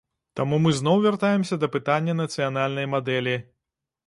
Тут 0.39 0.47
мы 0.63 0.71
зноў 0.79 1.03
вяртаемся 1.03 1.55
да 1.65 1.69
пытання 1.75 2.13
нацыянальнай 2.23 2.89
мадэлі. 2.97 3.39